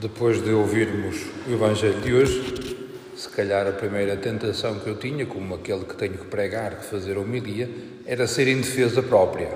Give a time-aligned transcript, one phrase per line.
[0.00, 2.76] Depois de ouvirmos o Evangelho de hoje,
[3.16, 6.84] se calhar a primeira tentação que eu tinha, como aquele que tenho que pregar, que
[6.84, 7.68] fazer homilia,
[8.06, 9.48] era ser em defesa própria,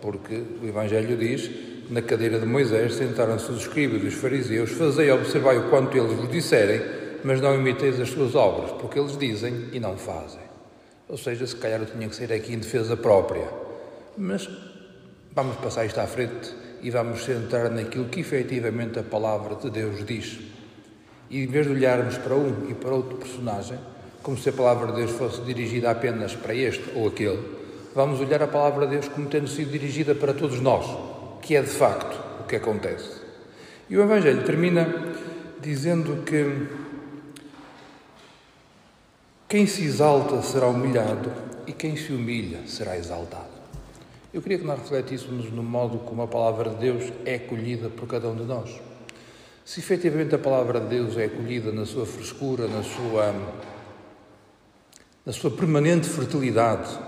[0.00, 1.50] porque o Evangelho diz:
[1.90, 6.14] na cadeira de Moisés sentaram-se os escribas e os fariseus, fazei observar o quanto eles
[6.14, 6.80] vos disserem,
[7.22, 10.40] mas não imiteis as suas obras, porque eles dizem e não fazem.
[11.06, 13.46] Ou seja, se calhar eu tinha que ser aqui em defesa própria.
[14.16, 14.48] Mas
[15.34, 20.04] vamos passar isto à frente e vamos centrar naquilo que efetivamente a palavra de Deus
[20.04, 20.38] diz.
[21.30, 23.78] E em vez de olharmos para um e para outro personagem,
[24.22, 27.42] como se a palavra de Deus fosse dirigida apenas para este ou aquele,
[27.94, 30.84] vamos olhar a palavra de Deus como tendo sido dirigida para todos nós,
[31.40, 33.18] que é de facto o que acontece.
[33.88, 34.86] E o Evangelho termina
[35.62, 36.68] dizendo que
[39.48, 41.32] quem se exalta será humilhado
[41.66, 43.63] e quem se humilha será exaltado.
[44.34, 48.08] Eu queria que nós refletíssemos no modo como a palavra de Deus é acolhida por
[48.08, 48.68] cada um de nós.
[49.64, 53.32] Se efetivamente a palavra de Deus é acolhida na sua frescura, na sua,
[55.24, 56.98] na sua permanente fertilidade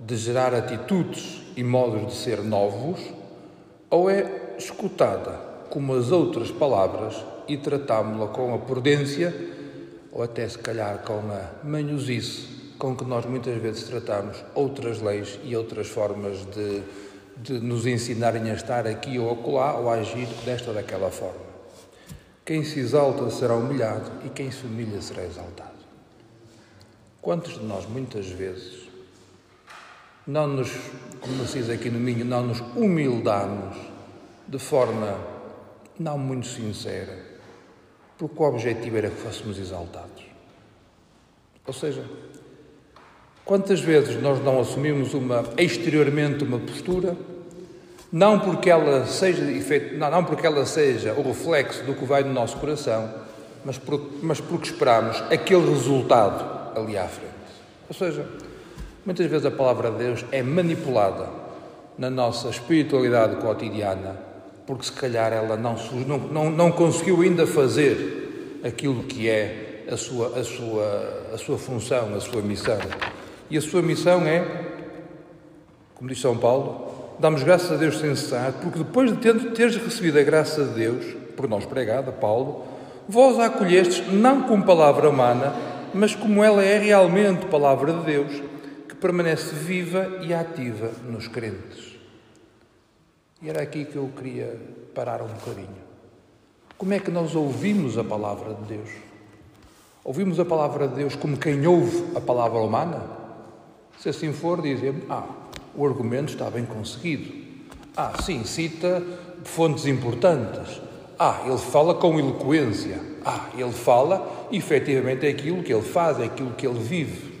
[0.00, 2.98] de gerar atitudes e modos de ser novos,
[3.88, 5.38] ou é escutada
[5.70, 7.14] como as outras palavras
[7.46, 9.32] e tratámo-la com a prudência
[10.10, 15.38] ou até se calhar com a manhosice com que nós muitas vezes tratamos outras leis
[15.42, 16.82] e outras formas de,
[17.36, 21.46] de nos ensinarem a estar aqui ou acolá ou a agir desta ou daquela forma.
[22.44, 25.76] Quem se exalta será humilhado e quem se humilha será exaltado.
[27.20, 28.86] Quantos de nós, muitas vezes,
[30.26, 30.70] não nos,
[31.20, 33.76] como se diz aqui no Minho, não nos humildamos
[34.46, 35.18] de forma
[35.98, 37.18] não muito sincera,
[38.16, 40.24] porque o objetivo era que fôssemos exaltados.
[41.66, 42.04] Ou seja,
[43.46, 47.16] Quantas vezes nós não assumimos uma, exteriormente uma postura,
[48.10, 49.44] não porque ela seja
[49.96, 53.08] não, não porque ela seja o reflexo do que vai no nosso coração,
[53.64, 57.30] mas, por, mas porque esperamos aquele resultado ali à frente.
[57.88, 58.26] Ou seja,
[59.04, 61.28] muitas vezes a palavra de Deus é manipulada
[61.96, 64.16] na nossa espiritualidade cotidiana,
[64.66, 69.96] porque se calhar ela não, não, não, não conseguiu ainda fazer aquilo que é a
[69.96, 72.78] sua, a, sua, a sua função, a sua missão.
[73.48, 74.66] E a sua missão é,
[75.94, 80.18] como diz São Paulo, damos graças a Deus sem cessar, porque depois de teres recebido
[80.18, 81.04] a graça de Deus,
[81.36, 82.64] por nós pregada, Paulo,
[83.08, 85.54] vós a acolhestes não como palavra humana,
[85.94, 88.42] mas como ela é realmente palavra de Deus,
[88.88, 91.96] que permanece viva e ativa nos crentes.
[93.40, 94.58] E era aqui que eu queria
[94.94, 95.86] parar um bocadinho.
[96.76, 98.90] Como é que nós ouvimos a palavra de Deus?
[100.04, 103.25] Ouvimos a palavra de Deus como quem ouve a palavra humana?
[103.98, 105.26] Se assim for, dizemos, ah,
[105.74, 107.32] o argumento está bem conseguido.
[107.96, 109.02] Ah, sim, cita
[109.44, 110.80] fontes importantes.
[111.18, 113.00] Ah, ele fala com eloquência.
[113.24, 117.34] Ah, ele fala, efetivamente, é aquilo que ele faz, é aquilo que ele vive.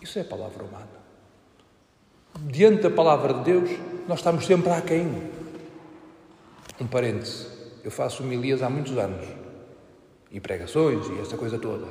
[0.00, 0.96] Isso é a palavra humana.
[2.40, 3.70] Diante da palavra de Deus,
[4.06, 5.30] nós estamos sempre aquém.
[6.80, 7.48] Um parêntese.
[7.82, 9.26] Eu faço homilias há muitos anos.
[10.30, 11.86] E pregações e essa coisa toda.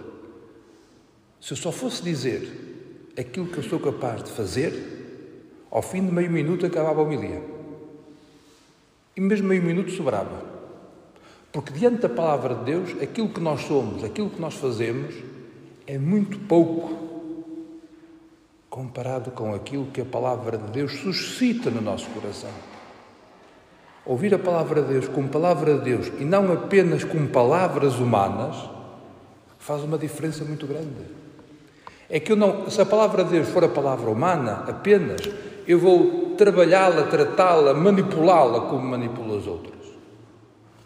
[1.42, 2.85] Se eu só fosse dizer
[3.18, 4.96] aquilo que eu sou capaz de fazer,
[5.72, 7.42] ao fim de meio minuto acabava a homilia.
[9.16, 10.44] E mesmo meio minuto sobrava.
[11.52, 15.16] Porque diante da palavra de Deus, aquilo que nós somos, aquilo que nós fazemos,
[15.88, 17.06] é muito pouco
[18.70, 22.50] comparado com aquilo que a palavra de Deus suscita no nosso coração.
[24.06, 28.70] Ouvir a palavra de Deus como palavra de Deus e não apenas com palavras humanas
[29.58, 31.25] faz uma diferença muito grande.
[32.10, 35.22] É que eu não, se a palavra de Deus for a palavra humana apenas,
[35.68, 39.74] eu vou trabalhá-la, tratá-la, manipulá-la como manipulo as outras.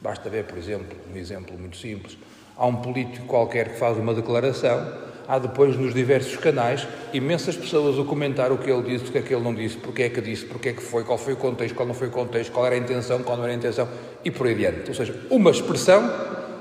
[0.01, 2.17] Basta ver, por exemplo, um exemplo muito simples.
[2.55, 4.93] Há um político qualquer que faz uma declaração,
[5.27, 9.17] há depois nos diversos canais imensas pessoas a comentar o que ele disse, o que
[9.17, 11.33] é que ele não disse, porque é que disse, porque é que foi, qual foi
[11.33, 13.55] o contexto, qual não foi o contexto, qual era a intenção, qual não era a
[13.55, 13.87] intenção,
[14.23, 14.89] e por aí adiante.
[14.89, 16.09] Ou seja, uma expressão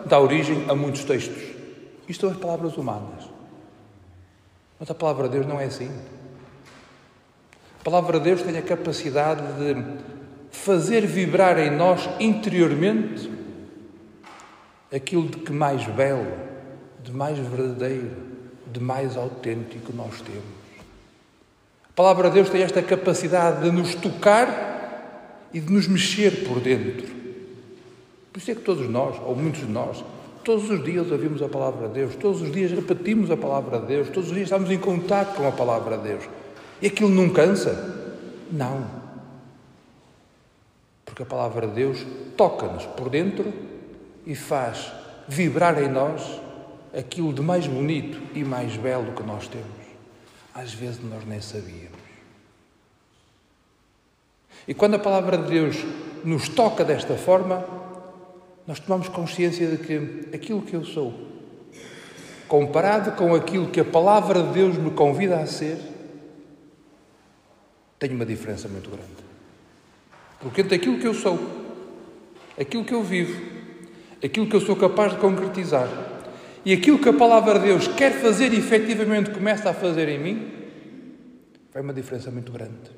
[0.05, 1.43] dá origem a muitos textos.
[2.09, 3.38] Isto são as palavras humanas.
[4.79, 5.91] Mas a palavra de Deus não é assim.
[7.81, 9.77] A palavra de Deus tem a capacidade de
[10.51, 13.31] fazer vibrar em nós interiormente
[14.95, 16.33] aquilo de que mais belo,
[17.03, 18.17] de mais verdadeiro,
[18.67, 20.59] de mais autêntico nós temos.
[21.89, 26.61] A palavra de Deus tem esta capacidade de nos tocar e de nos mexer por
[26.61, 27.07] dentro.
[28.33, 30.05] Por isso é que todos nós, ou muitos de nós,
[30.45, 33.87] Todos os dias ouvimos a palavra de Deus, todos os dias repetimos a palavra de
[33.87, 36.25] Deus, todos os dias estamos em contato com a palavra de Deus.
[36.81, 38.17] E aquilo não cansa?
[38.51, 38.87] Não.
[41.05, 42.07] Porque a palavra de Deus
[42.37, 43.53] toca-nos por dentro
[44.27, 44.93] e faz
[45.27, 46.41] vibrar em nós
[46.97, 49.67] aquilo de mais bonito e mais belo que nós temos.
[50.55, 51.99] Às vezes nós nem sabíamos.
[54.67, 55.77] E quando a palavra de Deus
[56.25, 57.65] nos toca desta forma,
[58.69, 61.15] nós tomamos consciência de que aquilo que eu sou,
[62.47, 65.79] comparado com aquilo que a palavra de Deus me convida a ser,
[67.99, 69.09] tem uma diferença muito grande.
[70.39, 71.39] Porque entre aquilo que eu sou,
[72.61, 73.41] aquilo que eu vivo,
[74.23, 75.89] aquilo que eu sou capaz de concretizar
[76.63, 80.19] e aquilo que a palavra de Deus quer fazer e efetivamente começa a fazer em
[80.19, 80.53] mim,
[81.73, 82.91] vai uma diferença muito grande.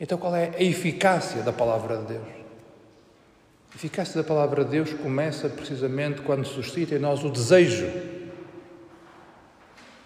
[0.00, 2.41] Então, qual é a eficácia da palavra de Deus?
[3.72, 7.86] A eficácia da palavra de Deus começa precisamente quando suscita em nós o desejo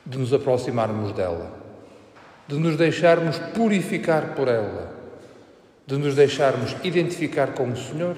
[0.05, 1.53] de nos aproximarmos dela,
[2.47, 4.95] de nos deixarmos purificar por ela,
[5.85, 8.17] de nos deixarmos identificar com o Senhor,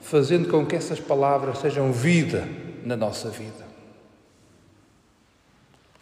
[0.00, 2.46] fazendo com que essas palavras sejam vida
[2.84, 3.64] na nossa vida.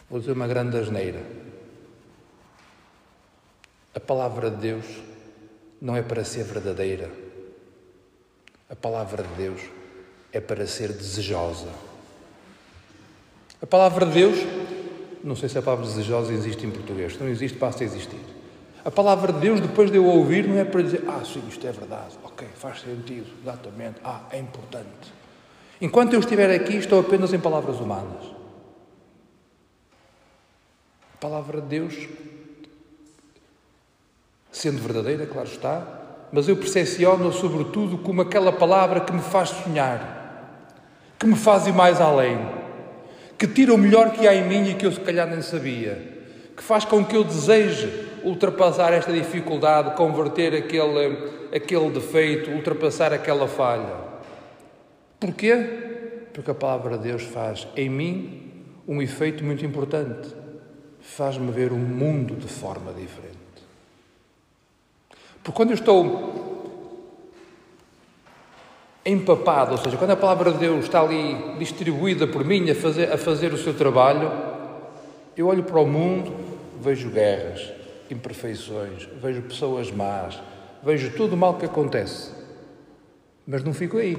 [0.09, 1.21] Vou dizer uma grande asneira.
[3.95, 4.85] A palavra de Deus
[5.81, 7.24] não é para ser verdadeira.
[8.69, 9.61] A palavra de Deus
[10.31, 11.69] é para ser desejosa.
[13.61, 14.37] A palavra de Deus,
[15.23, 18.19] não sei se a palavra desejosa existe em português, não existe, passa a existir.
[18.83, 21.65] A palavra de Deus, depois de eu ouvir, não é para dizer, ah, sim, isto
[21.65, 25.13] é verdade, ok, faz sentido, exatamente, ah, é importante.
[25.81, 28.23] Enquanto eu estiver aqui, estou apenas em palavras humanas.
[31.13, 32.07] A palavra de Deus
[34.55, 40.69] sendo verdadeira, claro está, mas eu percepciono sobretudo como aquela palavra que me faz sonhar,
[41.19, 42.37] que me faz ir mais além,
[43.37, 46.15] que tira o melhor que há em mim e que eu se calhar nem sabia,
[46.55, 53.47] que faz com que eu deseje ultrapassar esta dificuldade, converter aquele, aquele defeito, ultrapassar aquela
[53.47, 53.93] falha.
[55.19, 55.55] Porquê?
[56.33, 58.51] Porque a palavra de Deus faz em mim
[58.87, 60.33] um efeito muito importante.
[60.99, 63.44] Faz-me ver o mundo de forma diferente.
[65.45, 66.33] Porque quando eu estou
[69.05, 73.11] empapado, ou seja, quando a palavra de Deus está ali distribuída por mim a fazer,
[73.11, 74.31] a fazer o seu trabalho,
[75.37, 76.33] eu olho para o mundo,
[76.81, 77.71] vejo guerras,
[78.09, 80.41] imperfeições, vejo pessoas más,
[80.81, 82.31] vejo tudo o mal que acontece.
[83.45, 84.17] Mas não fico aí.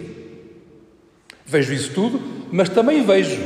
[1.44, 2.20] Vejo isso tudo,
[2.52, 3.42] mas também vejo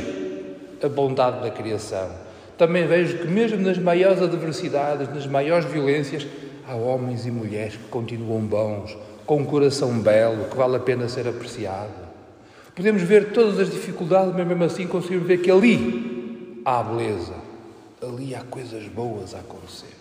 [0.83, 2.11] a bondade da criação.
[2.59, 6.27] Também vejo que, mesmo nas maiores adversidades, nas maiores violências,
[6.67, 11.07] há homens e mulheres que continuam bons, com um coração belo, que vale a pena
[11.07, 12.11] ser apreciado.
[12.75, 17.35] Podemos ver todas as dificuldades, mas mesmo assim conseguimos ver que ali há beleza,
[18.01, 19.95] ali há coisas boas a acontecer.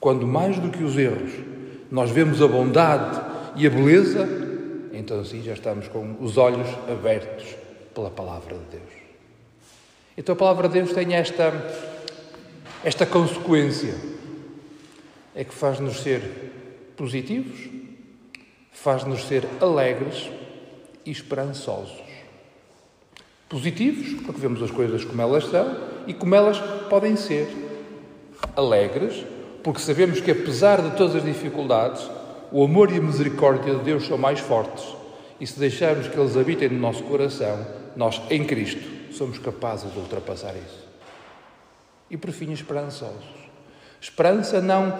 [0.00, 1.32] Quando mais do que os erros
[1.90, 3.20] nós vemos a bondade
[3.54, 4.26] e a beleza,
[4.92, 7.54] então assim já estamos com os olhos abertos
[7.94, 8.92] pela palavra de Deus.
[10.16, 11.52] Então a palavra de Deus tem esta,
[12.82, 13.94] esta consequência
[15.34, 16.22] é que faz-nos ser
[16.96, 17.68] positivos,
[18.70, 20.30] faz-nos ser alegres
[21.04, 22.02] e esperançosos.
[23.48, 25.76] Positivos, porque vemos as coisas como elas são
[26.06, 26.58] e como elas
[26.88, 27.48] podem ser.
[28.56, 29.24] Alegres,
[29.62, 32.08] porque sabemos que apesar de todas as dificuldades,
[32.50, 34.84] o amor e a misericórdia de Deus são mais fortes.
[35.40, 39.98] E se deixarmos que eles habitem no nosso coração, nós, em Cristo, somos capazes de
[39.98, 40.88] ultrapassar isso.
[42.10, 43.41] E por fim, esperançosos
[44.02, 44.98] Esperança não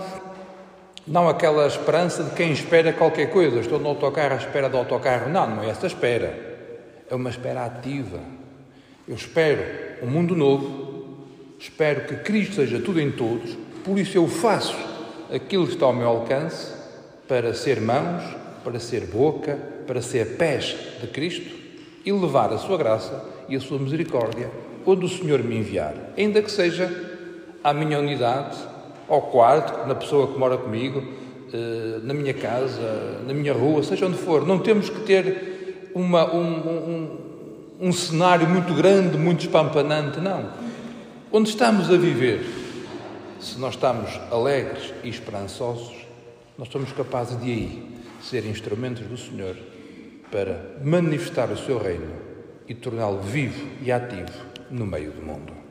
[1.04, 3.58] não aquela esperança de quem espera qualquer coisa.
[3.58, 5.28] Estou no autocarro à espera do autocarro.
[5.28, 6.32] Não, não é essa espera.
[7.10, 8.20] É uma espera ativa.
[9.08, 9.60] Eu espero
[10.04, 11.18] um mundo novo.
[11.58, 13.58] Espero que Cristo seja tudo em todos.
[13.84, 14.76] Por isso eu faço
[15.34, 16.72] aquilo que está ao meu alcance
[17.26, 18.22] para ser mãos,
[18.62, 21.52] para ser boca, para ser pés de Cristo
[22.04, 24.48] e levar a sua graça e a sua misericórdia
[24.86, 25.94] onde o Senhor me enviar.
[26.16, 26.88] Ainda que seja
[27.64, 28.56] à minha unidade,
[29.08, 31.02] ao quarto, na pessoa que mora comigo,
[31.52, 34.46] eh, na minha casa, na minha rua, seja onde for.
[34.46, 37.18] Não temos que ter uma, um, um,
[37.88, 40.50] um cenário muito grande, muito espampanante, não.
[41.30, 42.44] Onde estamos a viver,
[43.40, 45.92] se nós estamos alegres e esperançosos,
[46.56, 47.92] nós somos capazes de aí
[48.22, 49.56] ser instrumentos do Senhor
[50.30, 52.12] para manifestar o seu reino
[52.68, 54.32] e torná-lo vivo e ativo
[54.70, 55.61] no meio do mundo.